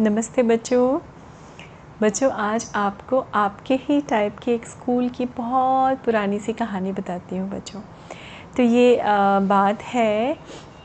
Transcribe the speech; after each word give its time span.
नमस्ते 0.00 0.42
बच्चों। 0.42 0.98
बच्चों, 2.02 2.30
आज 2.32 2.66
आपको 2.76 3.18
आपके 3.34 3.74
ही 3.76 4.00
टाइप 4.00 4.38
के 4.38 4.52
एक 4.54 4.66
स्कूल 4.66 5.08
की 5.08 5.24
बहुत 5.36 6.04
पुरानी 6.04 6.38
सी 6.38 6.52
कहानी 6.52 6.92
बताती 6.92 7.36
हूँ 7.36 7.48
बच्चों। 7.50 7.80
तो 8.56 8.62
ये 8.62 9.00
बात 9.48 9.82
है 9.84 10.36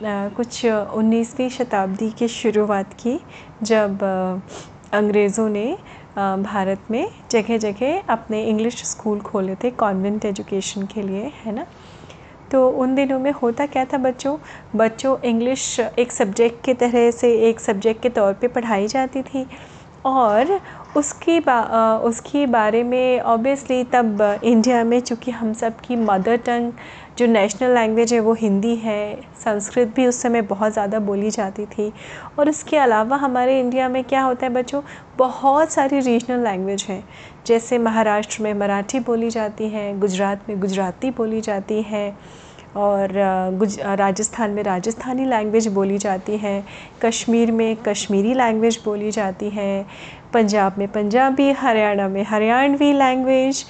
कुछ 0.02 0.64
19वीं 0.66 1.48
शताब्दी 1.48 2.10
की 2.10 2.28
शुरुआत 2.28 2.94
की, 2.94 3.18
जब 3.62 4.02
अंग्रेज़ों 4.92 5.48
ने 5.48 5.66
भारत 6.16 6.90
में 6.90 7.06
जगह 7.30 7.58
जगह 7.58 8.02
अपने 8.08 8.44
इंग्लिश 8.44 8.82
स्कूल 8.84 9.20
खोले 9.20 9.54
थे 9.54 9.70
कॉन्वेंट 9.70 10.24
एजुकेशन 10.24 10.86
के 10.86 11.02
लिए, 11.02 11.32
है 11.44 11.54
ना? 11.54 11.66
तो 12.54 12.68
उन 12.70 12.94
दिनों 12.94 13.18
में 13.18 13.30
होता 13.32 13.64
क्या 13.66 13.84
था 13.84 13.98
बच्चों? 13.98 14.36
बच्चों 14.76 15.16
इंग्लिश 15.24 15.78
एक 15.80 16.12
सब्जेक्ट 16.12 16.64
के 16.64 16.74
तरह 16.74 17.10
से, 17.10 17.32
एक 17.48 17.60
सब्जेक्ट 17.60 18.02
के 18.02 18.08
तौर 18.08 18.32
पे 18.32 18.48
पढ़ाई 18.48 18.86
जाती 18.88 19.22
थी 19.22 19.46
और 20.06 20.60
उसकी 20.96 21.38
बा 21.40 21.60
उसके 22.04 22.44
बारे 22.46 22.82
में 22.84 23.20
ऑब्वियसली 23.20 23.82
तब 23.84 24.20
इंडिया 24.44 24.84
में 24.84 24.98
चूँकि 25.00 25.30
हम 25.30 25.52
सब 25.52 25.80
की 25.80 25.96
मदर 25.96 26.36
टंग 26.36 26.72
जो 27.18 27.26
नेशनल 27.26 27.74
लैंग्वेज 27.74 28.12
है 28.14 28.20
वो 28.20 28.32
हिंदी 28.34 28.74
है, 28.76 29.16
संस्कृत 29.44 29.92
भी 29.96 30.06
उस 30.06 30.22
समय 30.22 30.42
बहुत 30.44 30.72
ज़्यादा 30.72 30.98
बोली 31.00 31.30
जाती 31.30 31.66
थी 31.66 31.92
और 32.38 32.48
उसके 32.48 32.76
अलावा 32.76 33.16
हमारे 33.16 33.58
इंडिया 33.60 33.88
में 33.88 34.02
क्या 34.04 34.22
होता 34.22 34.46
है 34.46 34.52
बच्चों? 34.52 34.82
बहुत 35.18 35.72
सारी 35.72 36.00
रीजनल 36.00 36.44
लैंग्वेज 36.44 36.86
हैं। 36.88 37.02
जैसे 37.46 37.78
महाराष्ट्र 37.78 38.42
में 38.42 38.52
मराठी 38.54 39.00
बोली 39.00 39.30
जाती 39.30 39.68
है, 39.68 39.98
गुजरात 40.00 40.48
में 40.48 40.60
गुजराती 40.60 41.10
बोली 41.10 41.40
जाती 41.40 41.82
है, 41.82 42.16
और 42.76 43.08
गुज 43.58 43.78
राजस्थान 43.80 44.50
में 44.50 44.62
राजस्थानी 44.62 45.24
लैंग्वेज 45.24 45.66
बोली 45.74 45.98
जाती 45.98 46.36
है, 46.36 46.62
कश्मीर 47.02 47.52
में 47.52 47.76
कश्मीरी 47.76 48.34
लैंग्वेज 48.34 48.80
बोली 48.84 49.10
जाती 49.10 49.50
है, 49.50 49.84
पंजाब 50.34 50.78
में 50.78 50.86
पंजाबी, 50.88 51.50
हरियाणा 51.52 52.08
में 52.08 52.24
हरियाणवी 52.28 52.92
लैंग्वेज 52.92 53.64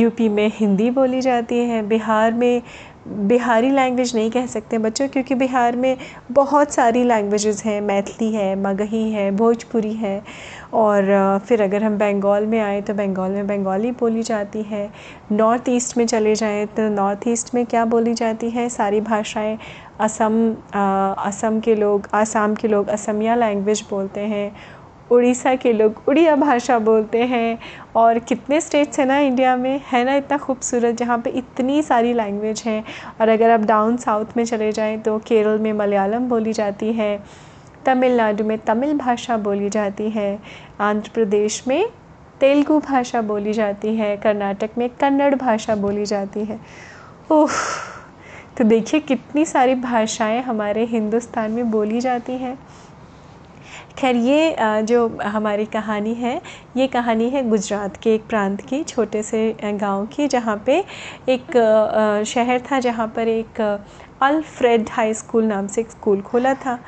यूपी 0.00 0.28
में 0.28 0.50
हिंदी 0.54 0.90
बोली 0.90 1.20
जाती 1.20 1.58
है, 1.58 1.82
बिहार 1.88 2.32
में 2.32 2.62
बिहारी 3.06 3.70
लैंग्वेज 3.70 4.14
नहीं 4.14 4.30
कह 4.30 4.46
सकते 4.46 4.78
बच्चों, 4.78 5.06
क्योंकि 5.08 5.34
बिहार 5.34 5.76
में 5.76 5.96
बहुत 6.32 6.72
सारी 6.74 7.02
लैंग्वेजेस 7.04 7.62
हैं, 7.64 7.80
मैथिली 7.80 8.32
है, 8.32 8.54
मगही 8.62 9.10
है, 9.12 9.30
भोजपुरी 9.36 9.92
है, 9.94 10.22
और 10.74 11.38
फिर 11.46 11.62
अगर 11.62 11.84
हम 11.84 11.98
बंगाल 11.98 12.46
में 12.46 12.58
आए 12.60 12.80
तो 12.82 12.94
बंगाल 12.94 13.30
में 13.30 13.46
बंगाली 13.46 13.90
बोली 14.00 14.22
जाती 14.22 14.62
है 14.62 14.88
नॉर्थ 15.32 15.68
ईस्ट 15.68 15.96
में 15.98 16.06
चले 16.06 16.34
जाएँ 16.34 16.66
तो 16.66 16.88
नॉर्थ 16.88 17.28
ईस्ट 17.28 17.54
में 17.54 17.64
क्या 17.66 17.84
बोली 17.86 18.14
जाती 18.14 18.50
है, 18.50 18.68
सारी 18.68 19.00
भाषाएँ 19.02 19.58
असम 20.00 20.54
असम 21.18 21.60
के 21.60 21.74
लोग, 21.74 22.08
आसाम 22.14 22.54
के 22.54 22.68
लोग 22.68 22.88
असमिया 22.88 23.34
लैंग्वेज 23.36 23.84
बोलते 23.90 24.20
हैं 24.22 24.50
उड़ीसा 25.10 25.54
के 25.54 25.72
लोग 25.72 26.02
उड़िया 26.08 26.34
भाषा 26.36 26.78
बोलते 26.78 27.22
हैं। 27.24 27.58
और 27.96 28.18
कितने 28.18 28.60
स्टेट्स 28.60 28.98
हैं 28.98 29.06
ना 29.06 29.18
इंडिया 29.18 29.56
में? 29.56 29.80
है 29.92 30.04
ना 30.04 30.14
इतना 30.14 30.38
खूबसूरत 30.38 30.94
जहाँ 30.94 31.18
पे 31.18 31.30
इतनी 31.30 31.82
सारी 31.82 32.12
लैंग्वेज 32.12 32.62
हैं। 32.66 32.82
और 33.20 33.28
अगर 33.28 33.50
आप 33.50 33.60
डाउन 33.60 33.96
साउथ 33.96 34.36
में 34.36 34.44
चले 34.44 34.72
जाएँ 34.72 34.98
तो 34.98 35.18
केरल 35.18 35.58
में 35.58 35.72
मलयालम 35.72 36.28
बोली 36.28 36.52
जाती 36.52 36.92
है। 36.92 37.18
तमिलनाडु 37.86 38.44
में 38.44 38.58
तमिल 38.58 38.96
भाषा 38.98 39.36
बोली 39.36 39.70
जाती 39.70 40.10
है। 40.10 40.38
आंध्र 40.80 41.10
प्रदेश 41.14 41.62
में 41.68 41.88
तेलुगु 42.40 42.78
भाषा 42.78 43.22
बोली 43.22 43.52
जाती 43.52 43.94
है। 43.96 44.16
कर्नाटक 44.16 44.70
में 44.78 44.88
कन्नड़ 44.90 45.34
भाषा 45.34 45.74
बोली 45.74 46.04
जाती 46.04 46.44
है। 46.44 46.58
ओह 47.30 47.52
तो 48.58 48.64
देखिए 48.64 49.00
कितनी 49.00 49.44
सारी 49.44 49.74
भाषाएँ 49.74 50.40
हमारे 50.42 50.84
हिंदुस्तान 50.84 51.50
में 51.50 51.70
बोली 51.70 52.00
जाती 52.00 52.32
हैं। 52.32 52.58
खैर, 53.98 54.16
ये 54.16 54.56
जो 54.82 55.06
हमारी 55.24 55.64
कहानी 55.66 56.14
है, 56.14 56.40
ये 56.76 56.86
कहानी 56.86 57.28
है 57.30 57.42
गुजरात 57.48 57.96
के 57.96 58.14
एक 58.14 58.26
प्रांत 58.28 58.60
की, 58.60 58.82
छोटे 58.84 59.22
से 59.22 59.56
गाँव 59.64 60.06
की, 60.06 60.26
जहाँ 60.28 60.62
पे 60.66 60.78
एक 61.28 62.24
शहर 62.26 62.60
था, 62.70 62.80
जहाँ 62.80 63.06
पर 63.16 63.28
एक 63.28 63.60
अल्फ्रेड 64.22 64.88
हाई 64.90 65.14
स्कूल 65.14 65.44
नाम 65.44 65.66
से 65.66 65.80
एक 65.80 65.90
स्कूल 65.90 66.20
खोला 66.22 66.54
था। 66.54 66.78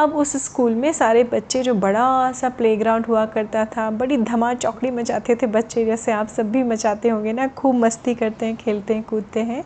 अब 0.00 0.14
उस 0.14 0.36
स्कूल 0.44 0.74
में 0.74 0.92
सारे 0.92 1.24
बच्चे, 1.24 1.62
जो 1.62 1.74
बड़ा 1.74 2.32
सा 2.32 2.48
प्लेग्राउंड 2.48 3.06
हुआ 3.06 3.24
करता 3.26 3.64
था, 3.66 3.90
बड़ी 3.92 4.16
धमा 4.18 4.52
चौकड़ी 4.54 4.90
मचाते 4.90 5.36
थे 5.36 5.46
बच्चे, 5.48 5.84
जैसे 5.84 6.12
आप 6.12 6.28
सब 6.28 6.50
भी 6.52 6.62
मचाते 6.62 7.08
होंगे 7.08 7.32
ना, 7.32 7.46
खूब 7.48 7.74
मस्ती 7.74 8.14
करते 8.14 8.46
हैं, 8.46 8.56
खेलते 8.56 8.94
हैं, 8.94 9.02
कूदते 9.02 9.40
हैं। 9.42 9.64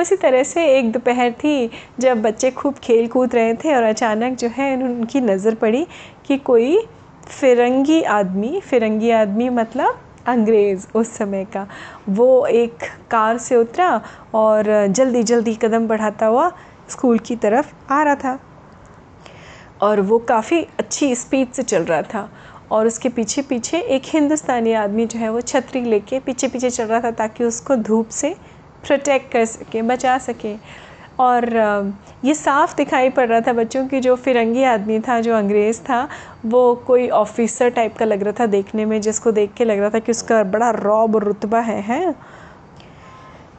उसी 0.00 0.16
तरह 0.16 0.42
से 0.42 0.64
एक 0.78 0.90
दोपहर 0.92 1.32
थी, 1.32 1.70
जब 2.00 2.22
बच्चे 2.22 2.50
खूब 2.50 2.74
खेल 2.84 3.06
कूद 3.08 3.34
रहे 3.34 3.54
थे 3.54 3.74
और 3.74 3.82
अचानक 3.82 4.38
जो 4.38 4.48
है 4.48 4.74
उनकी 4.76 5.20
नज़र 5.20 5.54
पड़ी 5.54 5.86
कि 6.26 6.36
कोई 6.38 6.78
फिरंगी 7.28 8.02
आदमी 8.02 8.60
फिरंगी 8.60 9.10
आदमी 9.12 9.48
मतलब 9.48 10.00
अंग्रेज़ 10.28 10.86
उस 10.94 11.08
समय 11.16 11.44
का। 11.52 11.66
वो 12.08 12.46
एक 12.46 12.84
कार 13.10 13.38
से 13.38 13.56
उतरा 13.56 14.00
और 14.34 14.86
जल्दी 14.88 15.22
जल्दी 15.22 15.54
कदम 15.54 15.86
बढ़ाता 15.88 16.26
हुआ 16.26 16.50
स्कूल 16.90 17.18
की 17.18 17.36
तरफ़ 17.36 17.72
आ 17.92 18.02
रहा 18.02 18.14
था 18.14 18.38
और 19.82 20.00
वो 20.00 20.18
काफ़ी 20.18 20.60
अच्छी 20.78 21.14
स्पीड 21.14 21.52
से 21.52 21.62
चल 21.62 21.82
रहा 21.82 22.02
था 22.02 22.28
और 22.70 22.86
उसके 22.86 23.08
पीछे 23.08 23.42
पीछे 23.42 23.78
एक 23.78 24.02
हिंदुस्तानी 24.04 24.72
आदमी 24.72 25.06
जो 25.06 25.18
है 25.18 25.28
वो 25.28 25.40
छतरी 25.40 25.80
लेके 25.80 26.18
पीछे 26.20 26.48
पीछे 26.48 26.70
चल 26.70 26.84
रहा 26.84 27.00
था 27.00 27.10
ताकि 27.10 27.44
उसको 27.44 27.76
धूप 27.76 28.08
से 28.08 28.34
प्रोटेक्ट 28.86 29.32
कर 29.32 29.44
सके, 29.44 29.82
बचा 29.82 30.18
सके। 30.18 30.54
और 31.20 31.44
ये 32.24 32.34
साफ़ 32.34 32.76
दिखाई 32.76 33.10
पड़ 33.10 33.28
रहा 33.28 33.40
था 33.40 33.52
बच्चों 33.52 33.86
की, 33.86 34.00
जो 34.00 34.16
फिरंगी 34.16 34.62
आदमी 34.62 35.00
था, 35.00 35.20
जो 35.20 35.34
अंग्रेज़ 35.34 35.80
था, 35.80 36.08
वो 36.46 36.74
कोई 36.74 37.08
ऑफिसर 37.08 37.70
टाइप 37.70 37.96
का 37.96 38.04
लग 38.04 38.22
रहा 38.22 38.32
था 38.40 38.46
देखने 38.46 38.84
में, 38.84 39.00
जिसको 39.00 39.32
देख 39.32 39.52
के 39.54 39.64
लग 39.64 39.78
रहा 39.78 39.90
था 39.90 39.98
कि 39.98 40.12
उसका 40.12 40.44
बड़ा 40.44 40.70
रौब 40.70 41.16
रुतबा 41.16 41.60
है, 41.60 41.80
हैं? 41.80 42.14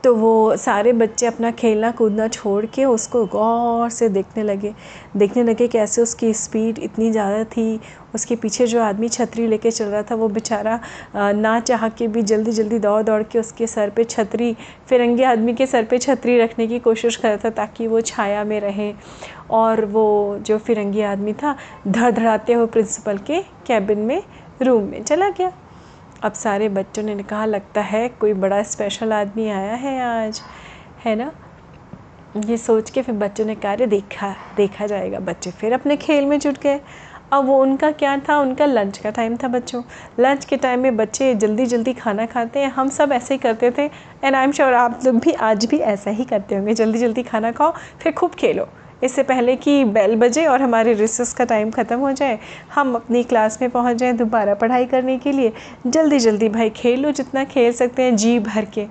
तो 0.03 0.13
वो 0.15 0.55
सारे 0.57 0.91
बच्चे 0.93 1.25
अपना 1.25 1.49
खेलना 1.51 1.91
कूदना 1.91 2.27
छोड़ 2.27 2.65
के 2.65 2.85
उसको 2.85 3.25
गौर 3.25 3.89
से 3.89 4.07
देखने 4.09 4.43
लगे। 4.43 4.73
देखने 5.17 5.43
लगे 5.43 5.67
कैसे 5.67 6.01
उसकी 6.01 6.33
स्पीड 6.33 6.79
इतनी 6.79 7.11
ज़्यादा 7.11 7.43
थी। 7.45 7.79
उसके 8.15 8.35
पीछे 8.35 8.67
जो 8.67 8.81
आदमी 8.81 9.09
छतरी 9.09 9.47
लेके 9.47 9.71
चल 9.71 9.85
रहा 9.85 10.01
था, 10.01 10.15
वो 10.15 10.27
बेचारा 10.29 10.79
ना 11.15 11.59
चाह 11.59 11.87
के 11.89 12.07
भी 12.07 12.21
जल्दी 12.23 12.51
जल्दी 12.51 12.79
दौड़ 12.79 13.01
दौड़ 13.03 13.21
के 13.23 13.39
उसके 13.39 13.67
सर 13.67 13.89
पे 13.89 14.03
छतरी, 14.03 14.55
फिरंगे 14.89 15.23
आदमी 15.25 15.53
के 15.53 15.65
सर 15.67 15.85
पे 15.85 15.97
छतरी 15.99 16.39
रखने 16.39 16.67
की 16.67 16.79
कोशिश 16.81 17.15
कर 17.15 17.27
रहा 17.27 17.37
था 17.37 17.49
ताकि 17.51 17.87
वो 17.87 18.01
छाया 18.03 18.43
में 18.43 18.59
रहे। 18.59 18.93
और 19.51 19.85
वो 19.85 20.37
जो 20.41 20.57
फिरंगी 20.57 21.01
आदमी 21.03 21.33
था, 21.33 21.55
धड़धड़ाते 21.87 22.53
हुए 22.53 22.65
प्रिंसिपल 22.67 23.17
के 23.17 23.41
कैबिन 23.67 23.99
में 23.99 24.21
रूम 24.61 24.83
में 24.83 25.03
चला 25.03 25.29
गया। 25.29 25.51
अब 26.23 26.33
सारे 26.33 26.69
बच्चों 26.69 27.03
ने 27.03 27.23
कहा, 27.23 27.45
लगता 27.45 27.81
है 27.81 28.09
कोई 28.09 28.33
बड़ा 28.33 28.63
स्पेशल 28.63 29.13
आदमी 29.13 29.49
आया 29.49 29.73
है 29.73 30.27
आज। 30.27 30.41
है 31.05 31.15
ना? 31.15 31.31
ये 32.45 32.57
सोच 32.57 32.89
के 32.89 33.01
फिर 33.01 33.15
बच्चों 33.15 33.45
ने 33.45 33.55
कहा 33.55 33.75
देखा 33.75 34.35
देखा 34.57 34.87
जाएगा 34.87 35.19
बच्चे। 35.19 35.51
फिर 35.51 35.73
अपने 35.73 35.97
खेल 35.97 36.25
में 36.25 36.39
जुट 36.39 36.59
गए। 36.61 36.81
अब 37.33 37.45
वो 37.45 37.61
उनका 37.61 37.91
क्या 37.91 38.17
था? 38.17 38.37
उनका 38.37 38.65
लंच 38.65 38.97
का 38.97 39.09
टाइम 39.09 39.37
था 39.37 39.47
बच्चों। 39.47 39.83
लंच 40.19 40.45
के 40.45 40.57
टाइम 40.57 40.79
में 40.79 40.97
बच्चे 40.97 41.35
जल्दी 41.35 41.65
जल्दी 41.65 41.93
खाना 41.93 42.25
खाते 42.25 42.59
हैं। 42.59 42.71
हम 42.71 42.89
सब 42.89 43.11
ऐसे 43.11 43.33
ही 43.33 43.37
करते 43.37 43.71
थे। 43.71 43.85
एंड 44.23 44.35
आई 44.35 44.43
एम 44.43 44.51
श्योर 44.51 44.73
आप 44.73 44.99
लोग 45.05 45.19
भी 45.19 45.31
आज 45.31 45.65
भी 45.65 45.77
ऐसा 45.77 46.11
ही 46.11 46.23
करते 46.23 46.55
होंगे। 46.55 46.73
जल्दी 46.73 46.99
जल्दी 46.99 47.23
खाना 47.23 47.51
खाओ, 47.51 47.73
फिर 47.99 48.11
खूब 48.11 48.31
खेलो। 48.31 48.69
इससे 49.03 49.23
पहले 49.23 49.55
कि 49.55 49.83
बेल 49.85 50.15
बजे 50.15 50.45
और 50.45 50.61
हमारे 50.61 50.93
रिसर्स 50.93 51.33
का 51.33 51.45
टाइम 51.45 51.71
ख़त्म 51.71 51.99
हो 51.99 52.11
जाए, 52.11 52.39
हम 52.75 52.93
अपनी 52.95 53.23
क्लास 53.23 53.57
में 53.61 53.69
पहुँच 53.69 53.97
जाएँ 53.97 54.13
दोबारा 54.13 54.53
पढ़ाई 54.55 54.85
करने 54.85 55.17
के 55.17 55.31
लिए। 55.31 55.53
जल्दी 55.87 56.19
जल्दी 56.19 56.49
भाई, 56.49 56.69
खेल 56.71 57.01
लो 57.01 57.11
जितना 57.11 57.43
खेल 57.45 57.71
सकते 57.73 58.03
हैं 58.03 58.15
जी 58.15 58.37
भर 58.41 58.65
के। 58.65 58.87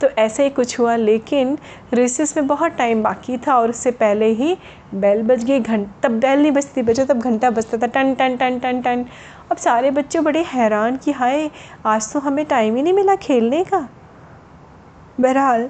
तो 0.00 0.08
ऐसे 0.18 0.44
ही 0.44 0.50
कुछ 0.50 0.78
हुआ, 0.78 0.94
लेकिन 0.96 1.56
रिसेस 1.94 2.36
में 2.36 2.46
बहुत 2.46 2.72
टाइम 2.72 3.02
बाकी 3.02 3.36
था 3.38 3.56
और 3.58 3.70
उससे 3.70 3.90
पहले 3.92 4.26
ही 4.32 4.56
बेल 4.94 5.22
बज 5.22 5.44
गई 5.44 5.60
घंट 5.60 5.88
तब 6.02 6.18
बेल 6.20 6.42
नहीं 6.42 6.52
बजती, 6.52 6.82
बजे 6.82 7.04
तब 7.04 7.20
घंटा 7.20 7.50
बजता 7.50 7.78
था, 7.78 7.86
टन 7.86 8.14
टन 8.14 8.36
टन 8.36 8.58
टन 8.58 8.80
टन। 8.82 9.04
अब 9.50 9.56
सारे 9.56 9.90
बच्चे 9.90 10.20
बड़े 10.20 10.42
हैरान 10.44 10.96
कि 10.96 11.12
हाय, 11.12 11.50
आज 11.86 12.12
तो 12.12 12.20
हमें 12.20 12.44
टाइम 12.44 12.76
ही 12.76 12.82
नहीं 12.82 12.92
मिला 12.92 13.16
खेलने 13.16 13.64
का। 13.64 13.88
बहरहाल 15.20 15.68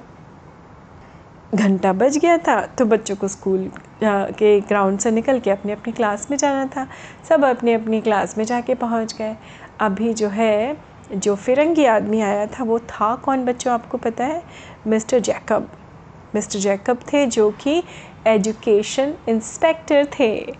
घंटा 1.55 1.91
बज 1.93 2.17
गया 2.17 2.37
था 2.37 2.59
तो 2.77 2.85
बच्चों 2.85 3.15
को 3.15 3.27
स्कूल 3.27 3.69
के 4.03 4.59
ग्राउंड 4.61 4.99
से 4.99 5.11
निकल 5.11 5.39
के 5.39 5.51
अपने 5.51 5.71
अपनी 5.71 5.93
क्लास 5.93 6.27
में 6.31 6.37
जाना 6.37 6.65
था। 6.65 6.87
सब 7.29 7.45
अपने 7.45 7.73
अपनी 7.73 8.01
क्लास 8.01 8.37
में 8.37 8.43
जाके 8.45 8.75
पहुँच 8.75 9.15
गए। 9.17 9.35
अभी 9.79 10.13
जो 10.13 10.27
है, 10.27 10.77
जो 11.11 11.35
फिरंगी 11.35 11.85
आदमी 11.85 12.21
आया 12.21 12.45
था, 12.45 12.63
वो 12.63 12.79
था 12.79 13.15
कौन 13.15 13.45
बच्चों 13.45 13.73
आपको 13.73 13.97
पता 13.97 14.25
है? 14.25 14.41
Mister 14.87 15.19
Jacob. 15.19 15.69
मिस्टर 16.35 16.59
जैकब 16.59 16.99
थे 17.13 17.25
जो 17.25 17.49
कि 17.61 17.83
एजुकेशन 18.27 19.13
इंस्पेक्टर 19.29 20.07
थे। 20.19 20.53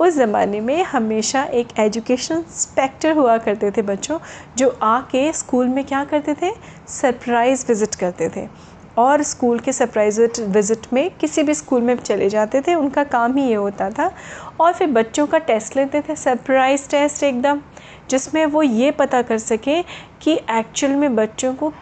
उस 0.00 0.14
ज़माने 0.14 0.60
में 0.60 0.82
हमेशा 0.84 1.42
एक 1.44 1.68
एजुकेशन 1.78 2.36
इंस्पेक्टर 2.36 3.16
हुआ 3.16 3.36
करते 3.38 3.70
थे 3.70 3.82
बच्चों, 3.82 4.18
जो 4.56 4.68
आके 4.82 5.32
स्कूल 5.32 5.68
में 5.68 5.84
क्या 5.84 6.04
करते 6.04 6.34
थे? 6.34 6.52
सरप्राइज़ 6.90 7.64
विज़िट 7.68 7.94
करते 7.94 8.28
थे। 8.28 8.46
और 8.98 9.22
स्कूल 9.22 9.58
के 9.58 9.72
सरप्राइज़ 9.72 10.20
विज़िट 10.40 10.86
में 10.92 11.10
किसी 11.10 11.42
भी 11.42 11.54
स्कूल 11.54 11.82
में 11.82 11.96
चले 11.96 12.28
जाते 12.28 12.60
थे, 12.60 12.74
उनका 12.74 13.04
काम 13.04 13.36
ही 13.36 13.46
ये 13.48 13.54
होता 13.54 13.90
था। 13.90 14.10
और 14.60 14.72
फिर 14.72 14.88
बच्चों 14.88 15.26
का 15.26 15.38
टेस्ट 15.38 15.76
लेते 15.76 16.00
थे, 16.00 16.16
सरप्राइज़ 16.16 16.88
टेस्ट 16.90 17.22
एकदम, 17.22 17.60
जिसमें 18.10 18.44
वो 18.46 18.62
ये 18.62 18.90
पता 18.90 19.22
कर 19.22 19.38
सकें 19.38 19.84
कि 20.22 20.32
एक्चुअल 20.50 20.92
में 20.92 21.14
बच्चों 21.16 21.54
को 21.54 21.72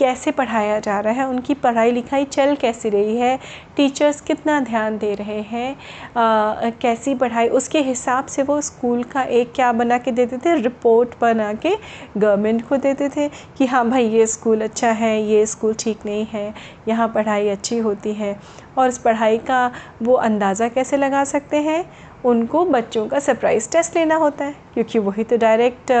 कैसे 0.00 0.30
पढ़ाया 0.32 0.78
जा 0.80 0.98
रहा 1.00 1.12
है, 1.12 1.26
उनकी 1.28 1.54
पढ़ाई 1.56 1.90
लिखाई 1.92 2.24
चल 2.26 2.54
कैसी 2.60 2.88
रही 2.88 3.16
है, 3.16 3.38
टीचर्स 3.76 4.20
कितना 4.20 4.58
ध्यान 4.60 4.96
दे 4.98 5.12
रहे 5.14 5.40
हैं 5.42 6.70
कैसी 6.80 7.14
पढ़ाई, 7.14 7.48
उसके 7.50 7.80
हिसाब 7.82 8.26
से 8.26 8.42
वो 8.42 8.60
स्कूल 8.60 9.02
का 9.04 9.22
एक 9.22 9.52
क्या 9.54 9.70
बना 9.72 9.98
के 9.98 10.12
देते 10.12 10.38
थे, 10.38 10.54
रिपोर्ट 10.60 11.14
बना 11.20 11.52
के 11.56 11.74
गवर्नमेंट 12.16 12.66
को 12.68 12.76
देते 12.78 13.08
थे 13.08 13.28
कि 13.58 13.66
हाँ 13.66 13.88
भाई 13.90 14.08
ये 14.08 14.26
स्कूल 14.26 14.60
अच्छा 14.62 14.90
है, 14.92 15.22
ये 15.22 15.44
स्कूल 15.46 15.74
ठीक 15.80 16.06
नहीं 16.06 16.26
है 16.26 16.52
यहाँ 16.90 17.08
पढ़ाई 17.08 17.48
अच्छी 17.48 17.78
होती 17.78 18.12
है 18.14 18.36
और 18.78 18.88
इस 18.88 18.98
पढ़ाई 18.98 19.38
का 19.40 19.70
वो 20.02 20.14
अंदाज़ा 20.14 20.68
कैसे 20.68 20.96
लगा 20.96 21.24
सकते 21.26 21.56
हैं? 21.58 21.84
उनको 22.24 22.64
बच्चों 22.66 23.06
का 23.08 23.18
सरप्राइज़ 23.18 23.70
टेस्ट 23.72 23.96
लेना 23.96 24.14
होता 24.16 24.44
है, 24.44 24.54
क्योंकि 24.74 24.98
वही 24.98 25.24
तो 25.24 25.36
डायरेक्ट 25.38 25.92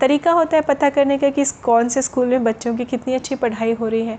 तरीका 0.00 0.32
होता 0.32 0.56
है 0.56 0.62
पता 0.64 0.90
करने 0.90 1.18
का 1.18 1.30
कि 1.30 1.44
कौन 1.62 1.88
से 1.88 2.02
स्कूल 2.02 2.26
में 2.26 2.44
बच्चों 2.44 2.76
की 2.76 2.84
कितनी 2.86 3.14
अच्छी 3.14 3.34
पढ़ाई 3.36 3.72
हो 3.72 3.88
रही 3.88 4.06
है। 4.06 4.18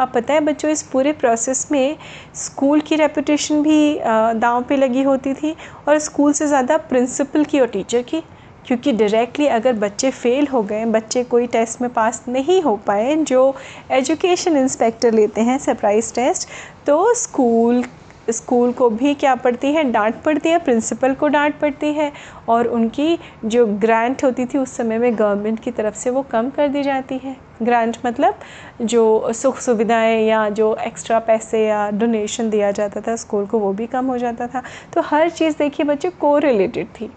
अब 0.00 0.12
पता 0.14 0.34
है 0.34 0.40
बच्चों, 0.40 0.70
इस 0.70 0.82
पूरे 0.82 1.12
प्रोसेस 1.12 1.66
में 1.72 1.96
स्कूल 2.36 2.80
की 2.80 2.96
रेपुटेशन 2.96 3.62
भी 3.62 3.98
दांव 4.36 4.62
पे 4.62 4.76
लगी 4.76 5.02
होती 5.02 5.34
थी 5.34 5.54
और 5.88 5.98
स्कूल 6.00 6.32
से 6.32 6.46
ज़्यादा 6.46 6.76
प्रिंसिपल 6.78 7.44
की 7.44 7.60
और 7.60 7.66
टीचर 7.68 8.02
की। 8.02 8.22
क्योंकि 8.70 8.92
डायरेक्टली 8.92 9.46
अगर 9.48 9.72
बच्चे 9.74 10.10
फ़ेल 10.10 10.46
हो 10.46 10.62
गए, 10.62 10.84
बच्चे 10.86 11.22
कोई 11.24 11.46
टेस्ट 11.46 11.80
में 11.82 11.88
पास 11.92 12.22
नहीं 12.28 12.60
हो 12.62 12.74
पाए, 12.86 13.14
जो 13.16 13.54
एजुकेशन 13.90 14.56
इंस्पेक्टर 14.56 15.12
लेते 15.12 15.40
हैं 15.40 15.58
सरप्राइज़ 15.58 16.12
टेस्ट 16.14 16.48
तो 16.86 17.14
स्कूल 17.14 17.82
स्कूल 18.30 18.72
को 18.72 18.88
भी 18.90 19.14
क्या 19.14 19.34
पड़ती 19.34 19.72
है? 19.72 19.82
डांट 19.84 20.22
पड़ती 20.22 20.48
है 20.48 20.58
प्रिंसिपल 20.58 21.14
को 21.14 21.28
डांट 21.28 21.58
पड़ती 21.60 21.92
है 21.92 22.10
और 22.48 22.66
उनकी 22.68 23.18
जो 23.44 23.66
ग्रांट 23.66 24.24
होती 24.24 24.44
थी 24.46 24.58
उस 24.58 24.76
समय 24.76 24.98
में 24.98 25.18
गवर्नमेंट 25.18 25.60
की 25.60 25.70
तरफ़ 25.70 25.94
से 25.94 26.10
वो 26.10 26.22
कम 26.22 26.50
कर 26.50 26.68
दी 26.68 26.82
जाती 26.82 27.18
है। 27.24 27.36
ग्रांट 27.62 27.96
मतलब 28.06 28.38
जो 28.82 29.32
सुख 29.32 29.58
सुविधाएँ 29.58 30.22
या 30.26 30.48
जो 30.50 30.74
एक्स्ट्रा 30.86 31.18
पैसे 31.18 31.66
या 31.66 31.88
डोनेशन 31.90 32.50
दिया 32.50 32.70
जाता 32.70 33.00
था 33.00 33.16
स्कूल 33.16 33.46
को 33.46 33.58
वो 33.58 33.72
भी 33.72 33.86
कम 33.86 34.06
हो 34.06 34.18
जाता 34.18 34.46
था। 34.46 34.62
तो 34.94 35.00
हर 35.00 35.30
चीज़ 35.30 35.58
देखिए 35.58 35.86
बच्चे 35.86 36.10
को 36.10 36.36
रिलेटेड 36.38 36.86
थी। 37.00 37.10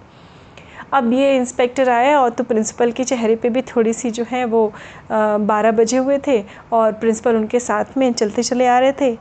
अब 0.94 1.14
ये 1.14 1.36
इंस्पेक्टर 1.36 1.90
आया 1.90 2.20
और 2.22 2.30
तो 2.30 2.44
प्रिंसिपल 2.44 2.92
के 2.92 3.04
चेहरे 3.04 3.36
पे 3.36 3.50
भी 3.50 3.62
थोड़ी 3.62 3.94
सी 3.94 4.12
जो 4.12 4.26
है 4.30 4.44
वो 4.46 4.72
बारह 5.12 5.72
बजे 5.72 5.98
हुए 5.98 6.18
थे 6.28 6.44
और 6.74 6.92
प्रिंसिपल 6.94 7.36
उनके 7.36 7.60
साथ 7.60 7.98
में 7.98 8.12
चलते 8.14 8.44
चले 8.44 8.68
आ 8.68 8.80
रहे 8.80 8.92
थे। 8.92 9.16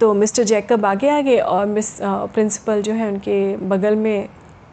तो 0.00 0.12
मिस्टर 0.14 0.42
जैकब 0.42 0.84
आगे 0.84 1.08
आगे 1.08 1.38
और 1.38 1.66
मिस 1.66 1.90
प्रिंसिपल 2.02 2.82
जो 2.82 2.92
है 2.92 3.08
उनके 3.08 3.56
बगल 3.58 3.96
में, 3.96 4.28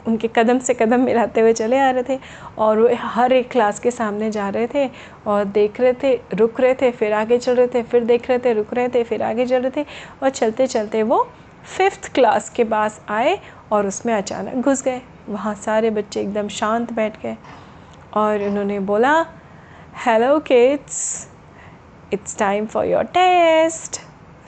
उनके 0.08 0.28
कदम 0.36 0.60
से 0.60 0.74
कदम 0.74 1.02
मिलाते 1.02 1.42
हुए 1.42 1.54
चले 1.54 1.78
आ 1.80 1.90
रहे 1.90 2.04
थे 2.04 2.20
और 2.58 2.80
वो 2.80 2.90
हर 2.94 3.34
एक 3.34 3.50
क्लास 3.52 3.80
के 3.80 3.92
सामने 3.92 4.30
जा 4.32 4.50
रहे 4.50 4.68
थे 4.68 4.90
और 5.28 5.46
देख 5.46 5.80
रहे 5.82 5.94
थे, 5.94 6.14
रुक 6.34 6.60
रहे 6.62 6.74
थे, 6.74 6.92
फिर 6.92 7.14
आगे 7.14 7.38
चल 7.38 7.56
रहे 7.56 7.68
थे, 7.68 7.84
फिर 7.84 8.04
देख 8.04 8.30
रहे 8.30 8.40
थे, 8.40 8.54
रुक 8.54 8.74
रहे 8.74 8.88
थे, 8.90 9.04
फिर 9.04 9.24
आगे 9.24 9.46
चल 9.46 9.62
रहे 9.62 9.72
थे 9.76 9.86
और 10.24 10.30
चलते 10.32 10.68
चलते 10.68 11.04
वो 11.04 11.24
फिफ्थ 11.78 12.14
क्लास 12.14 12.50
के 12.50 12.64
पास 12.66 13.02
आए 13.10 13.40
और 13.72 13.88
उसमें 13.88 14.14
अचानक 14.14 14.56
घुस 14.56 14.84
गए। 14.84 15.02
वहाँ 15.30 15.54
सारे 15.56 15.90
बच्चे 15.90 16.22
एकदम 16.22 16.48
शांत 16.52 16.94
बैठ 16.94 17.22
गए 17.22 17.36
और 18.14 18.44
उन्होंने 18.44 18.80
बोला 18.82 19.14
hello 20.06 20.40
kids 20.40 21.28
it's 22.14 22.38
time 22.38 22.66
for 22.66 22.86
your 22.86 23.04
test 23.14 24.00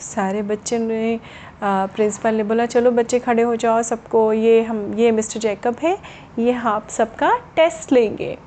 सारे 0.02 0.42
बच्चे 0.44 0.78
ने 0.80 1.20
प्रिंसिपल 1.64 2.36
ने 2.36 2.44
बोला, 2.44 2.66
चलो 2.66 2.92
बच्चे 2.92 3.20
खड़े 3.20 3.44
हो 3.44 3.56
जाओ, 3.56 3.82
सबको 3.82 4.32
ये 4.34 4.62
हम, 4.64 4.94
ये 4.98 5.12
मिस्टर 5.12 5.40
जैकब 5.40 5.76
है, 5.84 5.98
ये 6.40 6.54
आप 6.54 6.90
सबका 6.90 7.32
टेस्ट 7.56 7.92
लेंगे. 7.92 8.38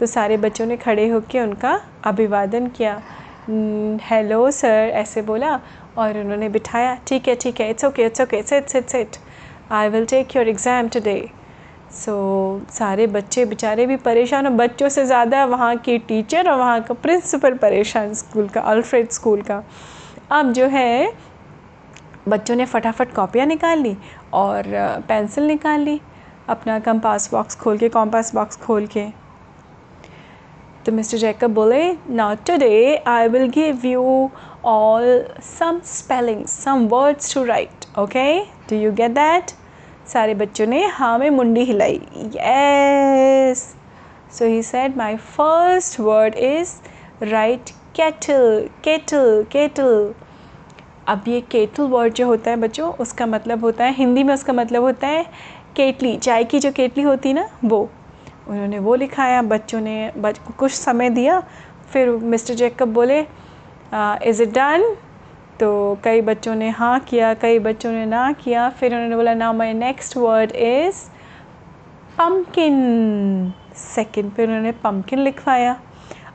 तो 0.00 0.06
सारे 0.06 0.36
बच्चों 0.36 0.66
ने 0.66 0.76
खड़े 0.76 1.08
होकर 1.08 1.42
उनका 1.42 1.80
अभिवादन 2.06 2.66
किया। 2.78 3.00
हेलो 4.02 4.50
सर 4.50 4.90
ऐसे 4.94 5.22
बोला 5.22 5.54
और 5.98 6.18
उन्होंने 6.18 6.48
बिठाया, 6.48 6.98
ठीक 7.06 7.28
है 7.28 7.34
ठीक 7.34 7.60
है 7.60 7.70
it's 7.70 7.84
okay 7.84 8.06
it's 8.06 8.20
okay 8.20 8.42
sit 8.42 8.68
sit 8.68 8.88
sit 8.88 9.16
I 9.72 9.88
will 9.88 10.06
take 10.06 10.36
your 10.36 10.48
exam 10.48 10.88
today 10.88 11.20
so 11.90 12.12
so, 12.60 12.72
सारे 12.72 13.06
बच्चे 13.06 13.44
बेचारे 13.44 13.86
भी 13.86 13.96
परेशान 13.98 14.46
और 14.46 14.52
बच्चों 14.52 14.88
से 14.88 15.04
ज़्यादा 15.06 15.44
वहाँ 15.44 15.76
की 15.76 15.98
टीचर 15.98 16.50
और 16.50 16.58
वहाँ 16.58 16.80
का 16.82 16.94
प्रिंसिपल 16.94 17.54
परेशान 17.58 18.12
स्कूल 18.14 18.48
का 18.48 18.60
अल्फ्रेड 18.62 19.08
स्कूल 19.10 19.42
का। 19.42 19.62
अब 20.32 20.52
जो 20.52 20.66
है 20.66 21.12
बच्चों 22.28 22.56
ने 22.56 22.64
फटाफट 22.66 23.14
कॉपियाँ 23.14 23.46
निकाल 23.46 23.78
ली 23.78 23.96
और 24.34 24.64
पेंसिल 25.08 25.44
निकाल 25.44 25.80
ली 25.80 26.00
अपना 26.48 26.78
कंपास 26.80 27.30
बॉक्स 27.32 27.56
खोल 27.56 27.78
के 27.78 27.88
कॉम्पास 27.88 28.34
बॉक्स 28.34 28.56
खोल 28.56 28.86
के। 28.86 29.06
तो 30.86 30.92
मिस्टर 30.92 31.18
जैकब 31.18 31.54
बोले 31.54 31.80
not 32.10 32.44
today 32.46 32.96
I 33.06 33.28
will 33.28 33.48
give 33.50 33.86
you 33.86 34.30
all 34.66 35.24
some 35.42 35.80
spelling 35.86 36.44
some 36.46 36.86
words 36.88 37.34
to 37.34 37.44
write 37.44 37.84
okay 37.98 38.28
do 38.70 38.76
you 38.76 38.92
get 38.92 39.10
that 39.10 39.52
सारे 40.08 40.34
बच्चों 40.34 40.66
ने 40.66 40.84
हाँ 40.88 41.18
में 41.18 41.28
मुंडी 41.30 41.62
हिलाई। 41.64 42.00
Yes 42.34 43.62
so 44.38 44.44
he 44.44 44.62
said 44.62 44.96
my 44.96 45.16
first 45.16 45.98
word 46.00 46.34
is 46.34 46.72
right 47.22 47.70
kettle 47.96 48.68
kettle 48.84 49.44
kettle 49.52 50.12
अब 51.08 51.24
ये 51.28 51.40
केटल 51.50 51.82
वर्ड 51.88 52.14
जो 52.14 52.26
होता 52.26 52.50
है 52.50 52.56
बच्चों 52.56 52.92
उसका 52.94 53.26
मतलब 53.26 53.64
होता 53.64 53.84
है 53.84 53.92
हिंदी 53.94 54.22
में 54.22 54.32
उसका 54.34 54.52
मतलब 54.52 54.82
होता 54.82 55.06
है 55.06 55.24
केटली 55.76 56.16
चाय 56.16 56.44
की 56.44 56.58
जो 56.60 56.70
केटली 56.72 57.02
होती 57.04 57.32
ना 57.32 57.48
वो। 57.64 57.88
उन्होंने 58.48 58.78
वो 58.78 58.94
लिखाया 58.94 59.42
बच्चों 59.42 59.80
ने 59.80 60.10
बच, 60.16 60.38
कुछ 60.58 60.72
समय 60.72 61.10
दिया 61.10 61.40
फिर 61.92 62.08
मिस्टर 62.08 62.54
जैकब 62.54 62.92
बोले 62.94 63.20
इज़ 64.28 64.42
इट 64.42 64.48
डन 64.48 64.94
तो 65.60 65.98
कई 66.04 66.20
बच्चों 66.20 66.54
ने 66.54 66.68
हाँ 66.70 66.98
किया, 67.00 67.32
कई 67.34 67.58
बच्चों 67.58 67.90
ने 67.92 68.04
ना 68.06 68.30
किया। 68.32 68.68
फिर 68.70 68.94
उन्होंने 68.94 69.16
बोला 69.16 69.34
ना 69.34 69.52
my 69.52 69.72
next 69.74 70.16
word 70.16 70.52
is 70.52 71.04
pumpkin 72.18 73.52
second 73.76 74.30
पे 74.32 74.44
उन्होंने 74.46 74.72
पम्पकिन 74.84 75.18
लिखवाया। 75.18 75.76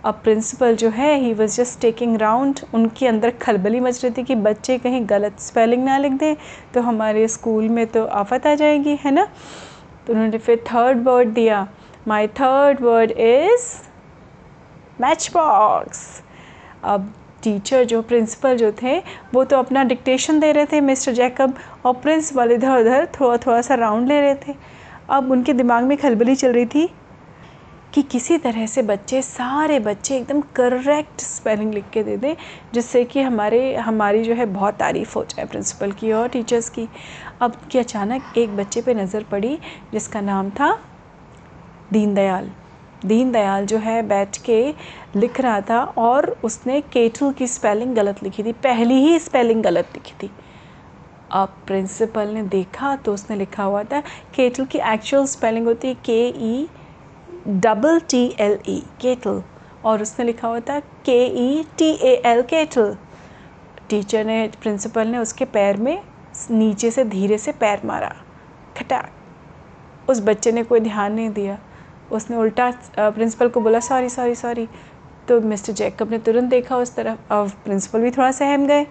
अब 0.05 0.19
प्रिंसिपल 0.23 0.75
जो 0.75 0.89
है 0.89 1.13
he 1.19 1.33
was 1.33 1.55
just 1.57 1.79
taking 1.81 2.15
round 2.17 2.59
उनके 2.73 3.07
अंदर 3.07 3.29
खलबली 3.41 3.79
मच 3.79 4.03
रही 4.03 4.13
थी 4.13 4.23
कि 4.23 4.35
बच्चे 4.37 4.77
कहीं 4.77 5.01
गलत 5.09 5.39
स्पेलिंग 5.39 5.83
ना 5.85 5.97
लिख 5.97 6.11
दें 6.11 6.35
तो 6.73 6.81
हमारे 6.81 7.27
स्कूल 7.27 7.69
में 7.69 7.85
तो 7.87 8.05
आफत 8.05 8.47
आ 8.47 8.55
जाएगी, 8.55 8.97
है 9.05 9.11
ना? 9.11 9.27
तो 10.07 10.13
उन्होंने 10.13 10.37
फिर 10.37 10.63
थर्ड 10.67 11.03
वर्ड 11.07 11.29
दिया। 11.33 11.67
My 12.07 12.27
third 12.39 12.81
word 12.81 13.11
is 13.11 13.67
match 15.01 15.29
box 15.33 16.21
अब 16.83 17.13
टीचर 17.43 17.83
जो 17.83 18.01
प्रिंसिपल 18.01 18.57
जो 18.57 18.71
थे, 18.71 18.97
वो 19.33 19.43
तो 19.43 19.57
अपना 19.57 19.83
डिक्टेशन 19.83 20.39
दे 20.39 20.51
रहे 20.51 20.65
थे 20.65 20.81
मिस्टर 20.81 21.13
जैकब 21.13 21.55
और 21.85 21.93
प्रिंसिपल 21.93 22.51
इधर 22.51 22.79
उधर 22.79 23.07
थोड़ा 23.19 23.37
थोड़ा 23.37 23.61
सा 23.61 23.75
राउंड 23.75 24.07
ले 24.07 24.19
रहे 24.21 24.35
थे। 24.35 24.55
अब 25.09 25.31
उनके 25.31 25.53
दिमाग 25.53 25.83
में 25.83 25.97
खलबली 25.97 26.35
चल 26.35 26.53
रही 26.53 26.65
थी 26.65 26.89
कि 27.93 28.01
किसी 28.01 28.37
तरह 28.37 28.65
से 28.65 28.81
बच्चे, 28.81 29.21
सारे 29.21 29.79
बच्चे 29.79 30.15
एकदम 30.17 30.39
करेक्ट 30.55 31.21
स्पेलिंग 31.21 31.73
लिख 31.73 31.89
के 31.93 32.03
दे 32.03 32.17
दें, 32.17 32.35
जिससे 32.73 33.03
कि 33.05 33.21
हमारे, 33.21 33.75
हमारी 33.75 34.23
जो 34.23 34.33
है 34.33 34.45
बहुत 34.45 34.75
तारीफ़ 34.75 35.13
हो 35.15 35.23
जाए 35.23 35.45
प्रिंसिपल 35.45 35.91
की 35.91 36.11
और 36.11 36.27
टीचर्स 36.27 36.69
की। 36.69 36.87
अब 37.41 37.55
कि 37.71 37.79
अचानक 37.79 38.37
एक 38.37 38.55
बच्चे 38.57 38.81
पे 38.81 38.93
नज़र 38.93 39.23
पड़ी, 39.23 39.57
जिसका 39.93 40.21
नाम 40.21 40.49
था 40.49 40.77
दीनदयाल। 41.91 42.49
दीनदयाल 43.05 43.65
जो 43.65 43.77
है 43.77 44.01
बैठ 44.07 44.37
के 44.37 44.73
लिख 45.15 45.39
रहा 45.41 45.61
था 45.61 45.83
और 45.97 46.29
उसने 46.43 46.79
केटल 46.83 47.31
की 47.31 47.47
स्पेलिंग 47.47 47.95
गलत 47.95 48.23
लिखी 48.23 48.43
थी, 48.43 48.51
पहली 48.53 48.95
ही 48.95 49.19
स्पेलिंग 49.19 49.63
गलत 49.63 49.89
लिखी 49.93 50.13
थी। 50.23 50.31
अब 51.31 51.55
प्रिंसिपल 51.67 52.27
ने 52.27 52.43
देखा 52.43 52.95
तो 52.95 53.13
उसने 53.13 53.35
लिखा 53.35 53.63
हुआ 53.63 53.83
था, 53.83 53.99
केटल 54.35 54.65
की 54.65 54.79
एक्चुअल 54.93 55.25
स्पेलिंग 55.25 55.65
होती 55.65 55.87
है 55.87 55.93
K 56.05 56.27
E 56.27 56.67
double 57.47 57.99
T 57.99 58.25
L 58.39 58.57
E 58.69 58.81
kettle. 59.01 59.41
और 59.85 60.01
उसने 60.01 60.25
लिखा 60.25 60.47
हुआ 60.47 60.59
था 60.59 60.79
K 61.05 61.23
E 61.39 61.63
T 61.77 61.89
A 61.91 62.21
L 62.25 62.41
kettle. 62.41 62.95
Teacher 63.89 64.25
ने, 64.25 64.47
प्रिंसिपल 64.61 65.07
ने 65.07 65.17
उसके 65.17 65.45
पैर 65.45 65.77
में 65.77 66.01
नीचे 66.51 66.91
से 66.91 67.03
धीरे 67.05 67.37
से 67.37 67.51
पैर 67.51 67.81
मारा, 67.85 68.15
खटाक। 68.77 70.09
उस 70.09 70.21
बच्चे 70.21 70.51
ने 70.51 70.63
कोई 70.63 70.79
ध्यान 70.79 71.13
नहीं 71.13 71.29
दिया। 71.29 71.57
उसने 72.13 72.37
उल्टा 72.37 72.73
प्रिंसिपल 72.99 73.47
को 73.47 73.61
बोला, 73.61 73.79
सॉरी 73.79 74.09
सॉरी 74.09 74.35
सॉरी। 74.35 74.67
तो 75.27 75.41
मिस्टर 75.41 75.73
जैकब 75.73 76.11
ने 76.11 76.17
तुरंत 76.17 76.49
देखा 76.49 76.77
उस 76.77 76.95
तरफ़। 76.95 77.33
अब 77.33 77.49
प्रिंसिपल 77.49 77.99
भी 77.99 78.11
थोड़ा 78.11 78.31
सहम 78.31 78.67
गए। 78.67 78.87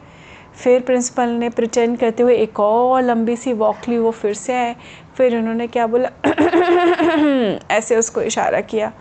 फिर 0.65 0.81
प्रिंसिपल 0.81 1.29
ने 1.29 1.49
प्रटेंड 1.49 1.99
करते 1.99 2.23
हुए 2.23 2.37
एक 2.37 2.61
और 2.61 3.03
लंबी 3.03 3.37
सी 3.37 3.53
वॉक 3.53 3.77
ली, 3.89 3.99
वो 3.99 4.11
फिर 4.11 4.35
से 4.35 4.55
आए। 4.55 4.77
फिर 5.17 5.37
उन्होंने 5.37 5.67
क्या 5.67 5.87
बोला? 5.87 6.11
ऐसे 7.71 7.97
उसको 7.97 8.23
इशारा 8.23 8.61
किया। 8.61 8.93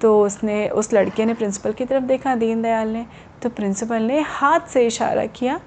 तो 0.00 0.26
उसने, 0.26 0.68
उस 0.68 0.92
लड़के 0.92 1.24
ने 1.24 1.34
प्रिंसिपल 1.34 1.72
की 1.72 1.84
तरफ़ 1.84 2.04
देखा, 2.04 2.34
दीनदयाल 2.34 2.88
ने। 2.88 3.06
तो 3.42 3.48
प्रिंसिपल 3.48 4.02
ने 4.02 4.20
हाथ 4.20 4.60
से 4.60 4.86
इशारा 4.86 5.26
किया 5.26 5.60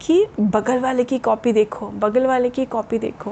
कि, 0.00 0.26
बगल 0.40 0.78
वाले 0.78 1.04
की 1.04 1.18
कॉपी 1.18 1.52
देखो, 1.52 1.88
बगल 1.88 2.26
वाले 2.26 2.50
की 2.50 2.64
कॉपी 2.64 2.98
देखो। 2.98 3.30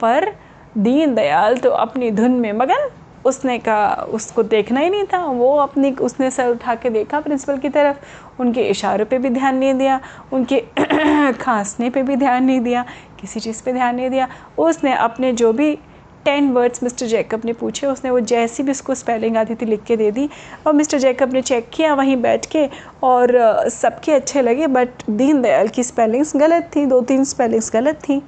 पर 0.00 0.36
दीनदयाल 0.78 1.56
तो 1.56 1.70
अपनी 1.70 2.10
धुन 2.10 2.30
में 2.30 2.52
मगन 2.52 2.90
उसने 3.26 3.58
कहा, 3.58 3.94
उसको 3.94 4.42
देखना 4.42 4.80
ही 4.80 4.90
नहीं 4.90 5.04
था। 5.04 5.24
वो 5.24 5.56
अपनी, 5.56 5.92
उसने 5.92 6.30
सर 6.30 6.48
उठा 6.48 6.74
के 6.74 6.90
देखा 6.90 7.20
प्रिंसिपल 7.20 7.58
की 7.58 7.68
तरफ़। 7.68 7.96
उनके 8.40 8.62
इशारों 8.62 9.06
पे 9.06 9.18
भी 9.18 9.28
ध्यान 9.28 9.56
नहीं 9.56 9.74
दिया, 9.74 10.00
उनके 10.32 10.60
खांसने 11.32 11.90
पे 11.90 12.02
भी 12.02 12.16
ध्यान 12.16 12.44
नहीं 12.44 12.60
दिया, 12.60 12.84
किसी 13.20 13.40
चीज़ 13.40 13.62
पे 13.62 13.72
ध्यान 13.72 13.96
नहीं 13.96 14.10
दिया। 14.10 14.28
उसने 14.58 14.94
अपने 14.94 15.32
जो 15.32 15.52
भी 15.52 15.78
टेन 16.24 16.50
वर्ड्स 16.52 16.82
मिस्टर 16.82 17.06
जैकब 17.06 17.42
ने 17.44 17.52
पूछे, 17.52 17.86
उसने 17.86 18.10
वो 18.10 18.20
जैसी 18.20 18.62
भी 18.62 18.70
उसको 18.70 18.94
स्पेलिंग 18.94 19.36
आती 19.36 19.54
थी 19.54 19.66
लिख 19.66 19.82
के 19.82 19.96
दे 19.96 20.10
दी 20.10 20.28
और 20.66 20.72
मिस्टर 20.72 20.98
जैकब 20.98 21.32
ने 21.32 21.42
चेक 21.42 21.70
किया 21.72 21.94
वहीं 21.94 22.16
बैठ 22.16 22.46
के 22.46 22.68
और 23.02 23.68
सबके 23.68 24.12
अच्छे 24.12 24.42
लगे, 24.42 24.66
बट 24.66 24.88
दीन 25.10 25.42
दयाल 25.42 25.68
की 25.68 25.82
स्पेलिंग्स 25.82 26.36
गलत 26.36 26.70
थी, 26.76 26.86
दो 26.86 27.00
तीन 27.00 27.24
स्पेलिंग्स 27.24 27.70
गलत 27.72 27.96
थी। 27.96 28.22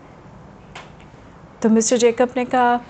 तो 1.62 1.68
मिस्टर 1.68 1.96
जैकब 1.96 2.30
ने 2.36 2.44
कहा 2.44 2.80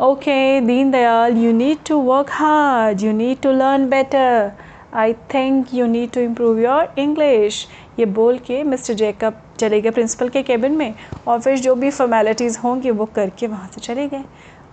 okay 0.00 0.60
Deen 0.60 0.90
Dayal 0.90 1.36
you 1.36 1.52
need 1.52 1.78
to 1.86 1.96
work 2.00 2.26
hard 2.30 3.00
you 3.02 3.12
need 3.12 3.40
to 3.42 3.52
learn 3.52 3.88
better 3.90 4.50
I 4.94 5.12
think 5.34 5.74
you 5.74 5.86
need 5.86 6.10
to 6.12 6.20
improve 6.20 6.58
your 6.60 6.94
English 6.98 7.66
ये 7.98 8.06
बोल 8.18 8.38
के 8.38 8.62
मिस्टर 8.64 8.94
जैकब 8.94 9.40
चले 9.60 9.80
गए 9.80 9.90
प्रिंसिपल 9.90 10.28
के 10.28 10.42
केबिन 10.42 10.76
में. 10.76 10.94
और 11.28 11.40
फिर 11.40 11.58
जो 11.58 11.74
भी 11.74 11.90
फॉर्मेलिटीज़ 11.90 12.58
होंगी 12.58 12.90
वो 12.90 13.04
करके 13.14 13.46
वहाँ 13.46 13.68
से 13.74 13.80
चले 13.80 14.06
गए. 14.08 14.24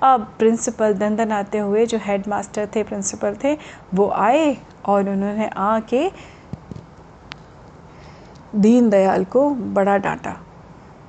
अब 0.03 0.27
प्रिंसिपल 0.39 0.93
दन 0.93 1.15
दन 1.15 1.31
आते 1.31 1.57
हुए 1.57 1.85
जो 1.85 1.99
हेड 2.03 2.27
मास्टर 2.27 2.69
थे 2.75 2.83
प्रिंसिपल 2.83 3.35
थे, 3.43 3.57
वो 3.93 4.09
आए 4.09 4.57
और 4.85 5.09
उन्होंने 5.09 5.49
आके 5.57 6.09
दीन 8.55 8.89
दयाल 8.89 9.25
को 9.25 9.49
बड़ा 9.49 9.97
डांटा 9.97 10.37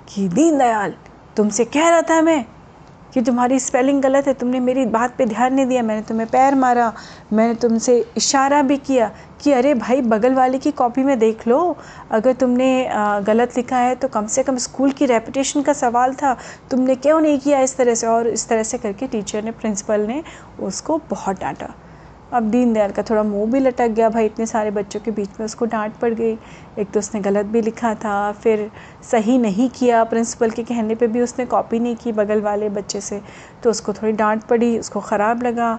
कि 0.08 0.28
दीन 0.28 0.58
दयाल 0.58 0.94
तुमसे 1.37 1.64
कह 1.64 1.88
रहा 1.88 2.02
था 2.02 2.23
मैं 2.23 2.44
कि 3.16 3.20
तुम्हारी 3.23 3.58
स्पेलिंग 3.58 4.00
गलत 4.02 4.26
है, 4.26 4.32
तुमने 4.35 4.58
मेरी 4.61 4.85
बात 4.87 5.14
पे 5.18 5.26
ध्यान 5.26 5.54
नहीं 5.54 5.66
दिया, 5.66 5.82
मैंने 5.82 6.02
तुम्हें 6.02 6.28
पैर 6.28 6.54
मारा, 6.54 6.92
मैंने 7.32 7.54
तुमसे 7.54 7.94
इशारा 8.16 8.61
भी 8.62 8.76
किया 8.78 9.11
कि 9.42 9.52
अरे 9.52 9.73
भाई, 9.75 10.00
बगल 10.02 10.35
वाले 10.35 10.58
की 10.58 10.70
कॉपी 10.73 11.02
में 11.02 11.18
देख 11.18 11.46
लो। 11.49 11.76
अगर 12.11 12.32
तुमने 12.35 12.68
गलत 13.26 13.56
लिखा 13.56 13.78
है 13.78 13.94
तो 13.94 14.08
कम 14.08 14.26
से 14.26 14.42
कम 14.42 14.56
स्कूल 14.58 14.90
की 14.90 15.06
रेपुटेशन 15.06 15.62
का 15.62 15.73
सवाल 15.73 16.14
था। 16.14 16.37
तुमने 16.70 16.94
क्यों 16.96 17.20
नहीं 17.20 17.38
किया 17.38 17.61
इस 17.61 17.76
तरह 17.76 17.94
से? 17.94 18.06
और 18.06 18.28
इस 18.28 18.49
तरह 18.49 18.62
से 18.62 18.78
करके 18.78 19.06
टीचर 19.06 19.44
ने 19.44 19.50
प्रिंसिपल 19.52 20.06
ने 20.06 20.23
उसको 20.61 21.00
बहुत 21.11 21.40
डांटा। 21.40 21.75
अब 22.26 22.42
दीनदयाल 22.42 22.90
का 22.90 23.02
थोड़ा 23.02 23.23
मुँह 23.23 23.50
भी 23.50 23.59
लटक 23.61 23.88
गया 23.88 24.09
भाई, 24.09 24.26
इतने 24.26 24.47
सारे 24.47 24.71
बच्चों 24.71 25.00
के 25.00 25.11
बीच 25.11 25.38
में 25.40 25.45
उसको 25.45 25.64
डांट 25.66 25.97
पड़ 25.97 26.12
गई। 26.14 26.33
एक 26.78 26.90
तो 26.90 26.99
उसने 27.00 27.21
गलत 27.21 27.47
भी 27.47 27.61
लिखा 27.62 27.95
था, 27.95 28.33
फिर 28.33 28.71
सही 29.11 29.37
नहीं 29.38 29.68
किया 29.71 30.02
प्रिंसिपल 30.04 30.50
के 30.50 30.62
कहने 30.64 30.95
पे 30.95 31.06
भी 31.06 31.21
उसने 31.21 31.47
कॉपी 31.47 31.78
नहीं 31.78 31.97
की 31.97 32.12
बगल 32.12 32.40
वाले 32.42 32.68
बच्चे 32.71 33.00
से 33.00 33.21
तो 33.62 33.71
उसको 33.71 33.92
थोड़ी 33.92 34.12
डांट 34.12 34.45
पड़ी, 34.45 34.78
उसको 34.78 35.00
ख़राब 35.00 35.42
लगा। 35.42 35.75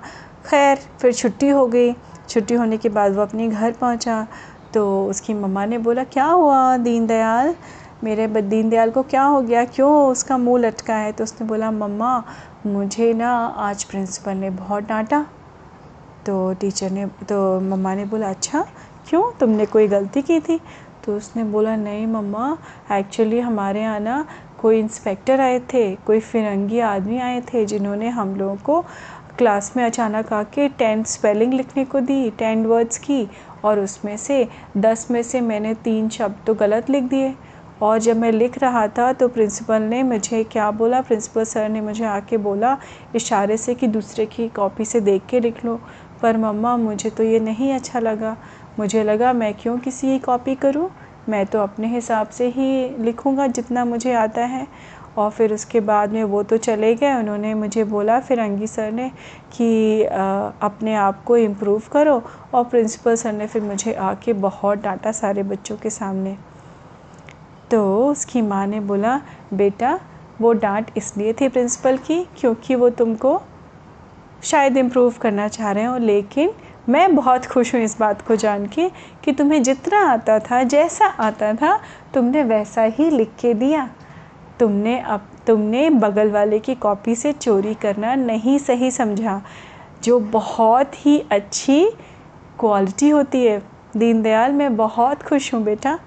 खैर, 0.48 0.80
फिर 1.02 1.14
छुट्टी 1.14 1.50
हो 1.50 1.68
गई। 1.68 1.94
छुट्टी 2.30 2.56
होने 2.56 2.78
के 2.78 2.90
बाद 2.90 3.16
वो 3.16 3.22
अपने 3.22 3.48
घर 3.48 3.72
पहुँचा 3.72 4.26
तो 4.74 5.06
उसकी 5.06 5.34
मम्मा 5.34 5.66
ने 5.66 5.78
बोला, 5.78 6.04
क्या 6.04 6.26
हुआ 6.26 6.78
दीनदयाल? 6.78 7.56
मेरे 8.04 8.28
दीनदयाल 8.30 8.92
को 8.92 9.04
क्या 9.04 9.24
हो 9.24 9.42
गया? 9.42 9.64
क्यों 9.66 9.92
उसका 10.08 10.38
मुँह 10.38 10.60
लटका 10.62 10.96
है? 10.96 11.12
तो 11.12 11.24
उसने 11.24 11.48
बोला, 11.48 11.72
मम्मा, 11.72 12.24
मुझे 12.66 13.14
ना 13.14 13.32
आज 13.58 13.84
प्रिंसिपल 13.84 14.38
ने 14.38 14.50
बहुत 14.50 14.84
डांटा। 14.84 15.26
तो 16.28 16.54
टीचर 16.54 16.92
ने 16.92 17.06
तो 17.30 17.60
मम्मा 17.62 17.94
ने 17.96 18.06
बोला 18.06 18.30
अच्छा 18.30 18.66
क्यों? 19.10 19.24
तुमने 19.40 19.66
कोई 19.66 19.88
गलती 19.88 20.22
की 20.22 20.40
थी? 20.40 20.60
तो 21.06 21.16
उसने 21.18 21.44
बोला, 21.44 21.76
नहीं 21.76 22.08
मम्मा 22.08 22.58
एक्चुअली 22.92 23.40
हमारे 23.40 23.82
यहाँ 23.82 24.00
ना 24.00 24.26
कोई 24.60 24.80
इंस्पेक्टर 24.80 25.42
आए 25.42 25.60
थे, 25.74 25.96
कोई 25.98 26.20
फिरंगी 26.20 26.80
आदमी 26.82 27.20
आए 27.20 27.42
थे 27.54 27.66
जिन्होंने 27.66 28.10
हम 28.10 28.36
लोगों 28.36 28.56
को 28.56 28.82
क्लास 29.38 29.72
में 29.78 29.84
अचानक 29.84 30.34
आके 30.34 30.68
टेन 30.70 31.04
स्पेलिंग 31.06 31.54
लिखने 31.54 31.86
को 31.86 32.00
दी 32.02 32.30
टेन 32.30 32.66
वर्ड्स 32.66 32.98
की 32.98 33.28
और 33.64 33.80
उसमें 33.80 34.16
से 34.18 34.48
दस 34.78 35.08
में 35.12 35.22
से 35.24 35.42
मैंने 35.42 35.74
तीन 35.84 36.10
शब्द 36.10 36.46
तो 36.48 36.54
गलत 36.56 36.90
लिख 36.90 37.04
दिए। 37.04 37.34
और 37.82 37.98
जब 38.00 38.18
मैं 38.18 38.32
लिख 38.32 38.58
रहा 38.58 38.88
था 38.88 39.12
तो 39.14 39.28
प्रिंसिपल 39.28 39.82
ने 39.82 40.02
मुझे 40.04 40.44
क्या 40.44 40.70
बोला? 40.72 41.02
प्रिंसिपल 41.02 41.44
सर 41.44 41.68
ने 41.70 41.82
मुझे 41.82 42.06
आके 42.06 42.38
बोला, 42.38 42.78
इशारे 43.16 43.58
से 43.58 43.76
कि 43.76 43.88
दूसरे 43.88 44.26
की 44.26 44.48
कॉपी 44.50 44.86
से 44.86 45.00
देख 45.02 45.26
के 45.30 45.40
लिख 45.40 45.64
लो। 45.66 45.80
पर 46.22 46.38
मम्मा, 46.38 46.76
मुझे 46.78 47.10
तो 47.10 47.24
ये 47.24 47.40
नहीं 47.40 47.74
अच्छा 47.74 48.00
लगा। 48.00 48.36
मुझे 48.80 49.04
लगा, 49.04 49.34
मैं 49.34 49.54
क्यों 49.54 49.78
किसी 49.78 50.08
की 50.08 50.20
कॉपी 50.20 50.56
करूँ? 50.56 50.90
मैं 51.30 51.46
तो 51.46 51.60
अपने 51.60 51.88
हिसाब 51.88 52.30
से 52.30 52.48
ही 52.48 52.90
लिखूँगा 53.04 53.48
जितना 53.48 53.86
मुझे 53.86 54.14
आता 54.14 54.46
है। 54.46 54.68
और 55.18 55.30
फिर 55.32 55.54
उसके 55.54 55.80
बाद 55.80 56.12
में 56.12 56.24
वो 56.24 56.42
तो 56.44 56.58
चले 56.58 56.94
गए। 56.96 57.14
उन्होंने 57.14 57.54
मुझे 57.54 57.84
बोला, 57.84 58.20
फिर 58.20 58.40
अंगी 58.40 58.68
सर 58.68 58.92
ने 58.92 59.10
कि 59.54 60.04
अपने 60.04 60.96
आप 60.96 61.24
को 61.24 61.38
इम्प्रूव 61.38 61.82
करो। 61.92 62.22
और 62.54 62.64
प्रिंसिपल 62.64 63.16
सर 63.16 63.34
ने 63.34 63.48
फिर 63.48 63.62
मुझे 63.62 63.94
आके 63.94 64.34
बहुत 64.34 64.82
डांटा 64.84 65.12
सारे 65.12 65.44
बच्चों 65.44 65.78
के 65.78 65.90
सामने। 65.90 66.38
तो 67.72 68.06
उसकी 68.06 68.42
माँ 68.42 68.66
ने 68.68 68.80
बोला, 68.80 69.20
बेटा, 69.54 70.00
वो 70.42 70.54
डांट 70.54 70.92
इसलिए 70.98 71.34
थी 71.34 71.48
प्रिंसिपल 71.50 71.98
की 71.98 72.24
क्योंकि 72.38 72.76
वो 72.76 72.90
तुमको 72.90 73.42
शायद 74.44 74.78
इम्प्रूव 74.78 75.14
करना 75.22 75.48
चाह 75.48 75.72
रहे 75.72 75.84
हो, 75.84 75.98
लेकिन 75.98 76.52
मैं 76.90 77.16
बहुत 77.16 77.46
खुश 77.46 77.76
हूँ 77.76 77.82
इस 77.82 78.00
बात 78.00 78.22
को 78.22 78.36
जान 78.36 78.66
के 78.66 78.90
कि 79.24 79.32
तुम्हें 79.32 79.64
जितना 79.64 80.00
आता 80.00 80.40
था, 80.40 80.64
जैसा 80.64 81.06
आता 81.06 81.54
था, 81.54 81.80
तुमने 82.14 82.44
वैसा 82.44 82.82
ही 82.82 83.10
लिख 83.10 83.30
के 83.40 83.54
दिया। 83.54 83.90
तुमने 84.60 85.00
अब, 85.00 85.28
तुमने 85.48 85.90
बगल 85.90 86.32
वाले 86.32 86.60
की 86.60 86.76
कॉपी 86.76 87.16
से 87.16 87.32
चोरी 87.34 87.74
करना 87.74 88.16
नहीं 88.16 88.60
सही 88.60 88.92
समझा, 88.92 89.42
जो 90.04 90.20
बहुत 90.20 91.06
ही 91.06 91.24
अच्छी 91.32 91.90
क्वालिटी 92.60 93.10
होती 93.10 93.46
है। 93.46 93.64
दीनदयाल, 93.98 94.52
मैं 94.52 94.76
बहुत 94.76 95.24
खुश 95.24 95.54
हूँ 95.54 95.64
बेटा। 95.64 96.00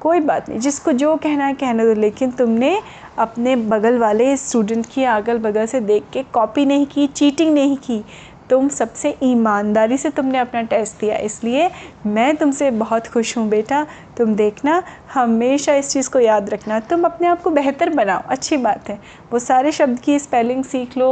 कोई 0.00 0.20
बात 0.20 0.48
नहीं, 0.48 0.58
जिसको 0.60 0.92
जो 0.92 1.14
कहना 1.16 1.44
है 1.44 1.54
कहने 1.54 1.84
दो, 1.84 2.00
लेकिन 2.00 2.30
तुमने 2.30 2.80
अपने 3.18 3.56
बगल 3.56 3.98
वाले 3.98 4.36
स्टूडेंट 4.36 4.86
की 4.86 5.04
अगल 5.04 5.38
बगल 5.40 5.66
से 5.66 5.80
देख 5.80 6.04
के 6.12 6.22
कॉपी 6.32 6.64
नहीं 6.66 6.86
की 6.86 7.06
चीटिंग 7.06 7.54
नहीं 7.54 7.76
की। 7.76 8.02
तुम 8.50 8.68
सबसे 8.68 9.14
ईमानदारी 9.22 9.96
से 9.98 10.10
तुमने 10.10 10.38
अपना 10.38 10.62
टेस्ट 10.62 11.00
दिया, 11.00 11.16
इसलिए 11.16 11.68
मैं 12.06 12.34
तुमसे 12.36 12.70
बहुत 12.72 13.06
खुश 13.06 13.36
हूँ 13.38 13.48
बेटा। 13.48 13.86
तुम 14.16 14.34
देखना, 14.34 14.82
हमेशा 15.14 15.74
इस 15.74 15.90
चीज़ 15.90 16.10
को 16.10 16.20
याद 16.20 16.50
रखना, 16.50 16.80
तुम 16.80 17.04
अपने 17.04 17.28
आप 17.28 17.42
को 17.42 17.50
बेहतर 17.50 17.90
बनाओ, 17.90 18.22
अच्छी 18.28 18.56
बात 18.56 18.88
है। 18.88 18.98
वो 19.32 19.38
सारे 19.38 19.72
शब्द 19.72 19.98
की 19.98 20.18
स्पेलिंग 20.18 20.64
सीख 20.64 20.96
लो 20.98 21.10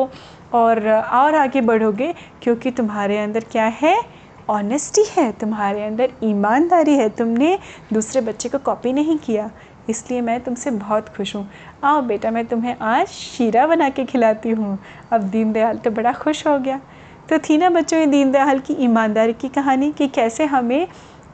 और 0.55 0.88
और 0.88 1.35
आगे 1.35 1.61
बढ़ोगे, 1.61 2.14
क्योंकि 2.43 2.71
तुम्हारे 2.71 3.19
अंदर 3.19 3.45
क्या 3.52 3.66
है? 3.83 3.97
ऑनेस्टी 4.49 5.03
है, 5.11 5.31
तुम्हारे 5.33 5.85
अंदर 5.85 6.11
ईमानदारी 6.25 6.95
है, 6.95 7.09
तुमने 7.09 7.59
दूसरे 7.93 8.21
बच्चे 8.21 8.49
को 8.49 8.59
कॉपी 8.59 8.93
नहीं 8.93 9.17
किया। 9.19 9.50
इसलिए 9.91 10.21
मैं 10.21 10.38
तुमसे 10.41 10.71
बहुत 10.71 11.09
खुश 11.09 11.35
हूँ। 11.37 11.49
आओ 11.85 12.00
बेटा, 12.03 12.31
मैं 12.31 12.45
तुम्हें 12.47 12.76
आज 12.76 13.07
शीरा 13.07 13.67
बना 13.67 13.88
के 13.88 14.05
खिलाती 14.05 14.50
हूँ। 14.50 14.79
अब 15.12 15.23
दीनदयाल 15.23 15.79
तो 15.79 15.91
बड़ा 15.91 16.12
खुश 16.12 16.47
हो 16.47 16.59
गया। 16.59 16.81
तो 17.31 17.38
थी 17.38 17.59
ना 17.59 17.71
बच्चों, 17.71 17.99
ये 18.00 18.07
दीनदयाल 18.07 18.59
की 18.59 18.75
ईमानदारी 18.75 19.33
की 19.33 19.49
कहानी 19.49 19.91
कि 19.93 20.09
कैसे 20.09 20.45
हमें, 20.45 20.87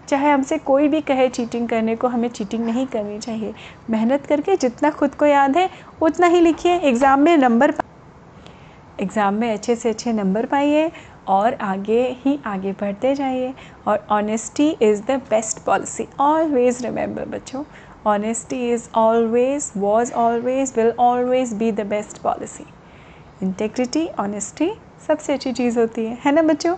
चाहे 0.09 0.31
हमसे 0.31 0.59
कोई 0.59 0.88
भी 0.88 1.00
कहे 1.00 1.28
चीटिंग 1.28 1.69
करने 1.69 1.97
को, 1.97 2.09
हमें 2.09 2.28
चीटिंग 2.28 2.64
नहीं 2.64 2.87
करनी 2.87 3.19
चाहिए। 3.19 3.54
मेहनत 3.90 4.26
करके 4.26 4.57
जितना 4.57 4.90
खुद 4.90 5.14
को 5.14 5.26
याद 5.26 5.57
है, 5.57 5.69
उतना 6.02 6.26
ही 6.26 6.40
लिखिए। 6.40 6.76
एग्ज़ाम 6.78 7.21
में 7.21 7.37
नंबर 7.37 7.75
एग्ज़ाम 9.00 9.35
में 9.35 9.52
अच्छे 9.52 9.75
से 9.76 9.90
अच्छे 9.90 10.12
नंबर 10.12 10.47
पाइए। 10.47 10.90
और 11.29 11.55
आगे 11.55 12.02
ही 12.25 12.38
आगे 12.47 12.73
बढ़ते 12.73 13.14
जाइए। 13.14 13.55
और 13.87 14.07
honesty 14.11 14.69
is 14.83 15.02
the 15.02 15.21
best 15.31 15.64
policy 15.64 16.07
always 16.21 16.83
remember 16.83 17.25
बच्चों 17.29 17.64
honesty 18.07 18.71
is 18.71 18.88
always 18.95 19.71
was 19.76 20.12
always 20.12 20.73
will 20.76 20.93
always 21.00 21.52
be 21.55 21.73
the 21.73 21.87
best 21.87 22.23
policy 22.23 22.64
integrity 23.43 24.07
honesty 24.19 24.71
सबसे 25.09 25.33
अच्छी 25.33 25.52
चीज़ 25.52 25.79
होती 25.79 26.05
है 26.07 26.19
है 26.25 26.33
ना 26.33 26.43
बच्चों? 26.43 26.76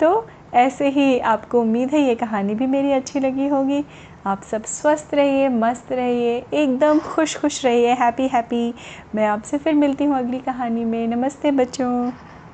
तो 0.00 0.26
ऐसे 0.54 0.88
ही 0.88 1.18
आपको 1.18 1.60
उम्मीद 1.60 1.90
है 1.90 2.00
ये 2.00 2.14
कहानी 2.14 2.54
भी 2.54 2.66
मेरी 2.66 2.92
अच्छी 2.92 3.20
लगी 3.20 3.48
होगी। 3.48 3.84
आप 4.26 4.42
सब 4.42 4.64
स्वस्थ 4.64 5.14
रहिए, 5.14 5.48
मस्त 5.48 5.92
रहिए, 5.92 6.36
एकदम 6.54 6.98
खुश 6.98 7.36
खुश 7.40 7.64
रहिए 7.64 7.92
हैप्पी 7.94 8.26
हैप्पी 8.28 8.74
मैं 9.14 9.26
आपसे 9.26 9.58
फिर 9.58 9.74
मिलती 9.74 10.04
हूँ 10.04 10.18
अगली 10.18 10.38
कहानी 10.38 10.84
में। 10.84 11.06
नमस्ते 11.08 11.50
बच्चों। 11.50 12.10